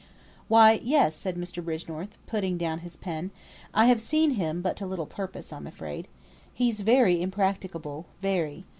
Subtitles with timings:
[0.47, 1.63] "Why, yes," said Mr.
[1.63, 3.29] Bridgenorth, putting down his pen,
[3.71, 6.07] "I have seen him, but to little purpose, I'm afraid.
[6.51, 8.65] He's very impracticable very.